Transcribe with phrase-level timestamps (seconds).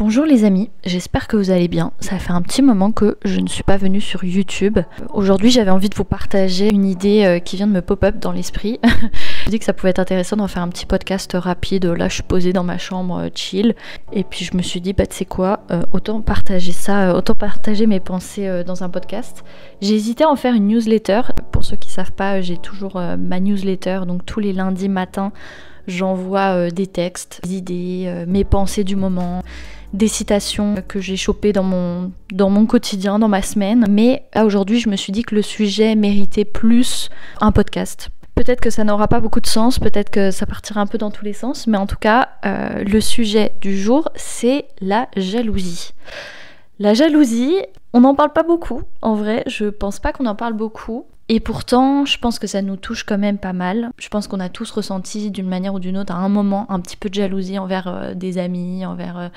[0.00, 1.92] Bonjour les amis, j'espère que vous allez bien.
[2.00, 4.78] Ça fait un petit moment que je ne suis pas venue sur YouTube.
[5.12, 8.32] Aujourd'hui j'avais envie de vous partager une idée euh, qui vient de me pop-up dans
[8.32, 8.80] l'esprit.
[9.44, 11.84] je dis que ça pouvait être intéressant d'en faire un petit podcast rapide.
[11.84, 13.74] Là je suis posée dans ma chambre euh, chill.
[14.10, 17.34] Et puis je me suis dit bah tu sais quoi, euh, autant partager ça, autant
[17.34, 19.44] partager mes pensées dans un podcast.
[19.82, 21.20] J'ai hésité à en faire une newsletter.
[21.52, 25.30] Pour ceux qui savent pas, j'ai toujours ma newsletter, donc tous les lundis matins
[25.86, 29.42] j'envoie des textes, des idées, mes pensées du moment
[29.92, 33.86] des citations que j'ai chopées dans mon, dans mon quotidien, dans ma semaine.
[33.90, 38.10] Mais aujourd'hui, je me suis dit que le sujet méritait plus un podcast.
[38.34, 41.10] Peut-être que ça n'aura pas beaucoup de sens, peut-être que ça partira un peu dans
[41.10, 45.92] tous les sens, mais en tout cas, euh, le sujet du jour, c'est la jalousie.
[46.78, 47.56] La jalousie,
[47.92, 51.04] on n'en parle pas beaucoup, en vrai, je pense pas qu'on en parle beaucoup.
[51.28, 53.90] Et pourtant, je pense que ça nous touche quand même pas mal.
[53.98, 56.80] Je pense qu'on a tous ressenti d'une manière ou d'une autre à un moment un
[56.80, 59.28] petit peu de jalousie envers euh, des amis, envers euh,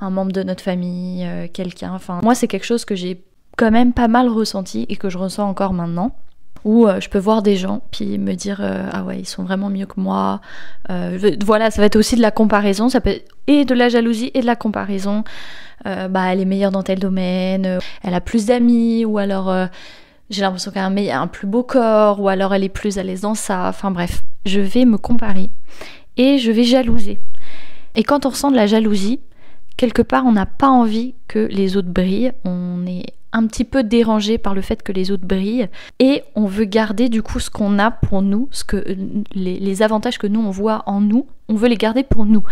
[0.00, 1.92] un membre de notre famille, euh, quelqu'un.
[1.94, 3.22] Enfin, moi, c'est quelque chose que j'ai
[3.56, 6.16] quand même pas mal ressenti et que je ressens encore maintenant.
[6.64, 9.44] Où euh, je peux voir des gens puis me dire euh, ah ouais ils sont
[9.44, 10.40] vraiment mieux que moi.
[11.44, 14.30] voilà ça va être aussi de la comparaison, ça peut être et de la jalousie
[14.32, 15.24] et de la comparaison.
[15.84, 19.54] bah elle est meilleure dans tel domaine, elle a plus d'amis ou alors
[20.30, 23.02] j'ai l'impression qu'elle a un, un plus beau corps ou alors elle est plus à
[23.02, 23.68] l'aise dans ça.
[23.68, 25.50] Enfin bref, je vais me comparer
[26.16, 27.20] et je vais jalouser.
[27.94, 29.20] Et quand on ressent de la jalousie,
[29.76, 32.32] quelque part, on n'a pas envie que les autres brillent.
[32.44, 36.46] On est un petit peu dérangé par le fait que les autres brillent et on
[36.46, 38.84] veut garder du coup ce qu'on a pour nous, ce que
[39.34, 42.42] les, avantages que nous on voit en nous, on veut les garder pour nous.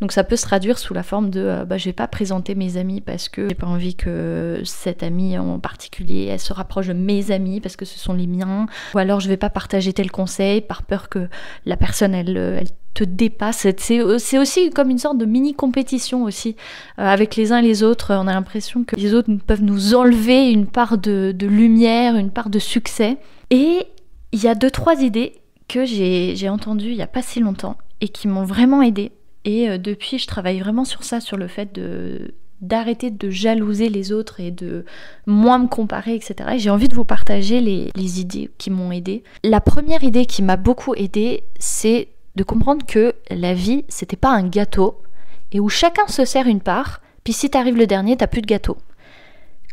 [0.00, 2.54] Donc ça peut se traduire sous la forme de euh, bah, je vais pas présenter
[2.54, 6.88] mes amis parce que j'ai pas envie que cette amie en particulier elle se rapproche
[6.88, 9.92] de mes amis parce que ce sont les miens ou alors je vais pas partager
[9.92, 11.28] tel conseil par peur que
[11.64, 13.66] la personne elle, elle te dépasse.
[13.78, 16.56] C'est aussi comme une sorte de mini compétition aussi
[16.98, 18.14] euh, avec les uns et les autres.
[18.14, 22.50] On a l'impression que les autres peuvent nous enlever une part de, lumière, une part
[22.50, 23.16] de succès.
[23.50, 23.86] Et
[24.32, 25.34] il y a deux trois idées
[25.68, 29.12] que j'ai entendues il y a pas si longtemps et qui m'ont vraiment aidé.
[29.46, 33.88] Et euh, depuis, je travaille vraiment sur ça, sur le fait de d'arrêter de jalouser
[33.88, 34.84] les autres et de
[35.26, 36.48] moins me comparer, etc.
[36.58, 39.24] J'ai envie de vous partager les, les idées qui m'ont aidé.
[39.42, 44.30] La première idée qui m'a beaucoup aidé, c'est de comprendre que la vie, c'était pas
[44.30, 45.02] un gâteau
[45.50, 48.46] et où chacun se sert une part, puis si t'arrives le dernier, t'as plus de
[48.46, 48.76] gâteau.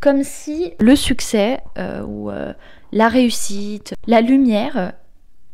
[0.02, 2.54] Comme si le succès euh, ou euh,
[2.92, 4.94] la réussite, la lumière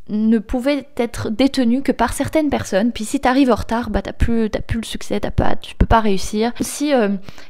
[0.09, 2.91] ne pouvait être détenu que par certaines personnes.
[2.91, 5.85] Puis si t'arrives en retard, bah t'as plus, plus le succès, t'as pas, tu peux
[5.85, 6.51] pas réussir.
[6.61, 6.91] Si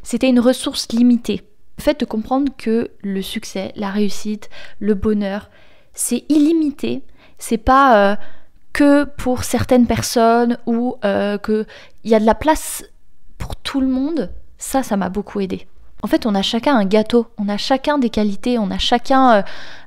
[0.03, 1.41] c'était une ressource limitée.
[1.77, 4.49] Le fait de comprendre que le succès, la réussite,
[4.79, 5.49] le bonheur,
[5.93, 7.03] c'est illimité.
[7.37, 8.17] C'est pas
[8.75, 11.65] que pour certaines personnes ou euh, qu'il
[12.03, 12.83] y a de la place
[13.37, 15.65] pour tout le monde, ça, ça m'a beaucoup aidé.
[16.05, 19.31] En fait, on a chacun un gâteau, on a chacun des qualités, on a chacun
[19.31, 19.41] euh,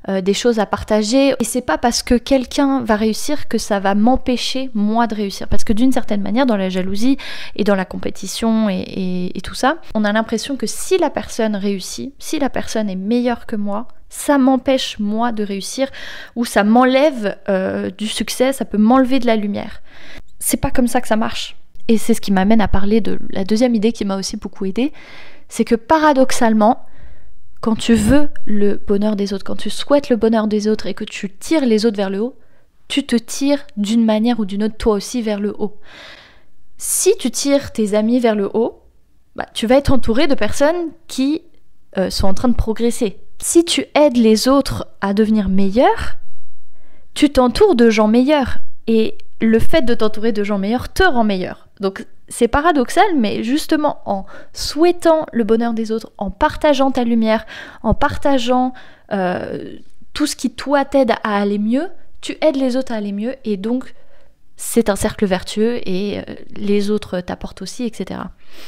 [0.09, 1.33] euh, des choses à partager.
[1.39, 5.47] Et c'est pas parce que quelqu'un va réussir que ça va m'empêcher, moi, de réussir.
[5.47, 7.17] Parce que d'une certaine manière, dans la jalousie
[7.55, 12.13] et dans la compétition et tout ça, on a l'impression que si la personne réussit,
[12.19, 15.87] si la personne est meilleure que moi, ça m'empêche moi de réussir
[16.35, 19.81] ou ça m'enlève euh, du succès, ça peut m'enlever de la lumière.
[20.37, 21.55] C'est pas comme ça que ça marche.
[21.87, 24.65] Et c'est ce qui m'amène à parler de la deuxième idée qui m'a aussi beaucoup
[24.65, 24.93] aidé,
[25.49, 26.85] c'est que paradoxalement,
[27.61, 30.93] quand tu veux le bonheur des autres, quand tu souhaites le bonheur des autres et
[30.93, 32.35] que tu tires les autres vers le haut,
[32.87, 35.77] tu te tires d'une manière ou d'une autre toi aussi vers le haut.
[36.77, 38.81] Si tu tires tes amis vers le haut,
[39.35, 41.41] bah, tu vas être entouré de personnes qui
[41.97, 46.17] euh, sont en train de progresser, si tu aides les autres à devenir meilleurs,
[47.13, 48.59] tu t'entoures de gens meilleurs.
[48.87, 51.67] Et le fait de t'entourer de gens meilleurs te rend meilleur.
[51.79, 57.45] Donc c'est paradoxal, mais justement en souhaitant le bonheur des autres, en partageant ta lumière,
[57.83, 58.73] en partageant
[59.11, 59.75] euh,
[60.13, 61.87] tout ce qui toi t'aide à aller mieux,
[62.21, 63.93] tu aides les autres à aller mieux et donc
[64.61, 66.23] c'est un cercle vertueux et euh,
[66.57, 68.19] les autres t'apportent aussi, etc.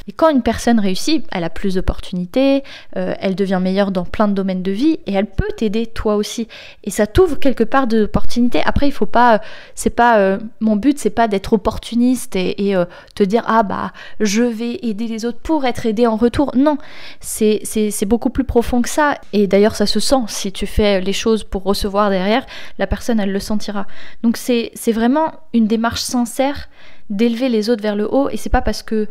[0.08, 2.64] Et quand une personne réussit, elle a plus d'opportunités,
[2.96, 6.16] euh, elle devient meilleure dans plein de domaines de vie et elle peut t'aider toi
[6.16, 6.48] aussi.
[6.86, 8.62] Et ça t'ouvre quelque part d'opportunités.
[8.64, 9.42] Après, il faut pas,
[9.76, 12.74] c'est pas euh, mon but, c'est pas d'être opportuniste et,
[13.16, 13.92] te dire ah bah
[14.22, 16.54] je vais aider les autres pour être aidé en retour.
[16.56, 16.78] Non,
[17.20, 19.18] c'est beaucoup plus profond que ça.
[19.34, 22.46] Et d'ailleurs, ça se sent si tu fais les choses pour recevoir derrière,
[22.80, 23.88] la personne elle le sentira.
[24.24, 26.70] Donc c'est vraiment une démarche marche sincère
[27.10, 29.08] d'élever les autres vers le haut et c'est pas parce que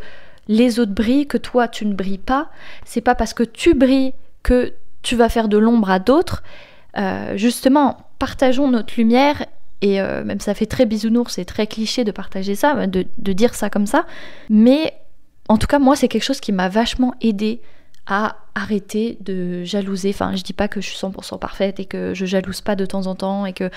[0.47, 2.49] les autres brillent que toi tu ne brilles pas,
[2.85, 4.13] c'est pas parce que tu brilles
[4.43, 4.73] que
[5.03, 6.43] tu vas faire de l'ombre à d'autres.
[6.97, 9.45] Euh, justement, partageons notre lumière
[9.81, 13.53] et euh, même ça fait très bisounours, c'est très cliché de partager ça, de, dire
[13.55, 14.05] ça comme ça,
[14.49, 14.93] mais
[15.47, 17.61] En tout cas, moi, c'est quelque chose qui m'a vachement aidé
[18.07, 20.11] à arrêter de jalouser.
[20.11, 22.85] Enfin, je dis pas que je suis 100% parfaite et que je jalouse pas de
[22.85, 23.69] temps en temps et que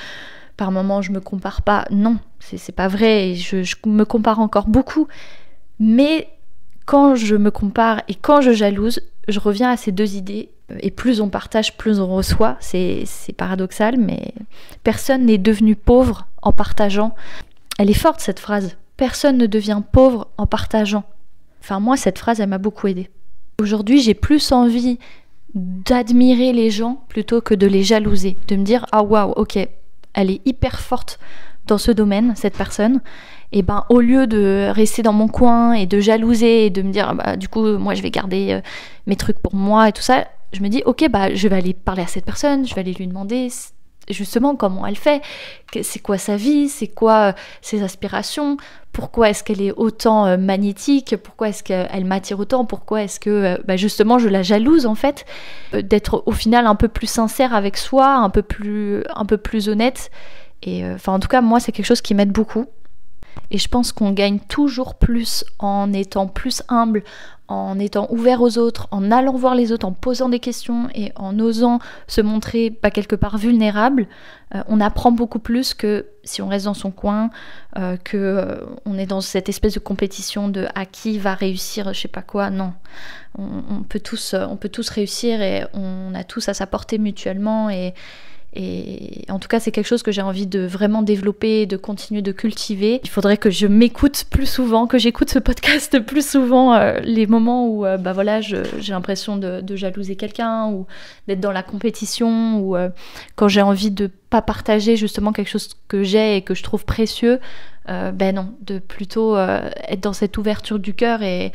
[0.56, 1.84] par moments je me compare pas.
[1.90, 3.34] Non, c'est pas vrai.
[3.34, 5.08] Je, je me compare encore beaucoup.
[5.78, 6.28] Mais
[6.86, 10.50] quand je me compare et quand je jalouse, je reviens à ces deux idées.
[10.80, 12.56] Et plus on partage, plus on reçoit.
[12.60, 13.06] C'est
[13.36, 14.32] paradoxal, mais
[14.82, 17.14] personne n'est devenu pauvre en partageant.
[17.78, 18.76] Elle est forte cette phrase.
[18.96, 21.04] Personne ne devient pauvre en partageant.
[21.60, 23.10] Enfin, moi, cette phrase, elle m'a beaucoup aidée.
[23.60, 24.98] Aujourd'hui, j'ai plus envie
[25.54, 29.58] d'admirer les gens plutôt que de les jalouser, de me dire ah waouh, ok,
[30.14, 31.18] elle est hyper forte
[31.66, 33.00] dans ce domaine, cette personne.
[33.52, 36.92] Et ben au lieu de rester dans mon coin et de jalouser et de me
[36.92, 38.60] dire bah du coup moi je vais garder euh,
[39.06, 41.74] mes trucs pour moi et tout ça, je me dis ok bah je vais aller
[41.74, 43.48] parler à cette personne, je vais aller lui demander
[44.10, 45.22] justement comment elle fait,
[45.82, 48.56] c'est quoi sa vie, c'est quoi euh, ses aspirations,
[48.92, 53.30] pourquoi est-ce qu'elle est autant euh, magnétique, pourquoi est-ce qu'elle m'attire autant, pourquoi est-ce que
[53.30, 55.24] euh, bah, justement je la jalouse en fait,
[55.72, 59.68] d'être au final un peu plus sincère avec soi, un peu plus, un peu plus
[59.68, 60.10] honnête.
[60.62, 62.66] Et enfin en tout cas moi c'est quelque chose qui m'aide beaucoup.
[63.50, 67.04] Et je pense qu'on gagne toujours plus en étant plus humble,
[67.46, 71.12] en étant ouvert aux autres, en allant voir les autres, en posant des questions et
[71.14, 74.06] en osant se montrer pas quelque part vulnérable,
[74.54, 77.30] euh, on apprend beaucoup plus que si on reste dans son coin,
[77.76, 81.92] euh, que euh, on est dans cette espèce de compétition de à qui va réussir,
[81.92, 82.48] je sais pas quoi.
[82.48, 82.72] Non,
[83.36, 87.68] on, peut tous, on peut tous réussir et on a tous à sa portée mutuellement
[87.68, 87.92] et
[88.56, 92.22] et en tout cas, c'est quelque chose que j'ai envie de vraiment développer, de continuer
[92.22, 93.00] de cultiver.
[93.02, 97.26] Il faudrait que je m'écoute plus souvent, que j'écoute ce podcast plus souvent, euh, les
[97.26, 100.86] moments où euh, bah voilà, j'ai l'impression de, jalouser quelqu'un ou
[101.26, 102.90] d'être dans la compétition ou euh,
[103.34, 106.84] quand j'ai envie de pas partager justement quelque chose que j'ai et que je trouve
[106.84, 107.40] précieux.
[107.88, 111.50] ben non, de plutôt être dans cette ouverture du cœur et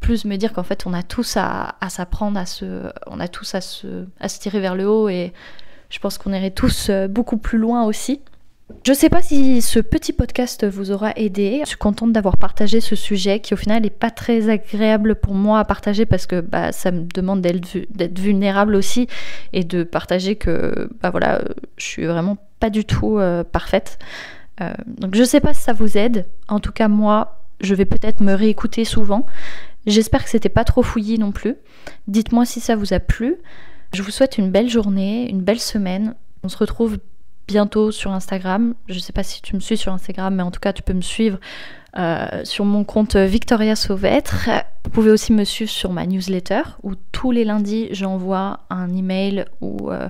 [0.00, 3.54] plus me dire qu'en fait on a tous à, s'apprendre à se on a tous
[3.54, 5.32] à se, à se tirer vers le haut et
[5.90, 8.20] je pense qu'on irait tous euh, beaucoup plus loin aussi.
[8.84, 11.60] Je ne sais pas si ce petit podcast vous aura aidé.
[11.62, 15.34] Je suis contente d'avoir partagé ce sujet qui au final n'est pas très agréable pour
[15.34, 19.06] moi à partager parce que bah, ça me demande d'être vulnérable aussi
[19.52, 21.42] et de partager que bah, voilà,
[21.76, 23.98] je suis vraiment pas du tout euh, parfaite.
[24.60, 26.26] Euh, donc je ne sais pas si ça vous aide.
[26.48, 29.26] En tout cas moi, je vais peut-être me réécouter souvent.
[29.86, 31.56] J'espère que c'était pas trop fouillis non plus.
[32.08, 33.36] Dites-moi si ça vous a plu.
[33.92, 36.14] Je vous souhaite une belle journée, une belle semaine.
[36.42, 36.98] On se retrouve
[37.46, 38.74] bientôt sur Instagram.
[38.88, 40.82] Je ne sais pas si tu me suis sur Instagram, mais en tout cas, tu
[40.82, 41.38] peux me suivre
[41.96, 44.48] euh, sur mon compte Victoria Sauvêtre.
[44.84, 49.44] Vous pouvez aussi me suivre sur ma newsletter où tous les lundis, j'envoie un email
[49.60, 50.08] où, euh,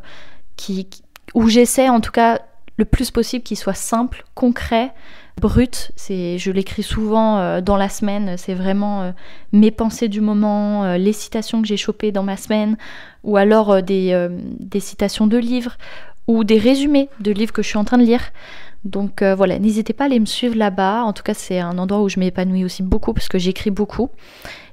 [1.34, 2.40] où j'essaie en tout cas
[2.76, 4.92] le plus possible qu'il soit simple, concret,
[5.40, 5.92] brut.
[5.96, 8.36] C'est, je l'écris souvent euh, dans la semaine.
[8.36, 9.12] C'est vraiment euh,
[9.52, 12.76] mes pensées du moment, euh, les citations que j'ai chopées dans ma semaine,
[13.22, 14.28] ou alors des,
[14.60, 15.76] des, citations de livres
[16.26, 18.32] ou des résumés de livres que je suis en train de lire.
[18.84, 21.04] Donc voilà, n'hésitez pas à aller me suivre là-bas.
[21.04, 24.10] En tout cas, c'est un endroit où je m'épanouis aussi beaucoup parce que j'écris beaucoup.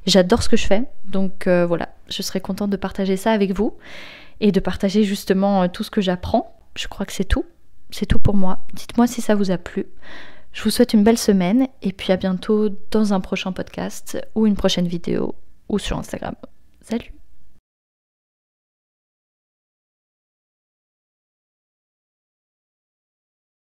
[0.05, 0.83] J'adore ce que je fais.
[1.05, 3.73] Donc voilà, je serais contente de partager ça avec vous
[4.41, 6.57] et de partager justement tout ce que j'apprends.
[6.75, 7.45] Je crois que c'est tout.
[7.89, 8.59] C'est tout pour moi.
[8.73, 9.85] Dites-moi si ça vous a plu.
[10.53, 14.47] Je vous souhaite une belle semaine et puis à bientôt dans un prochain podcast ou
[14.47, 15.35] une prochaine vidéo
[15.69, 16.35] ou sur Instagram.
[16.81, 17.13] Salut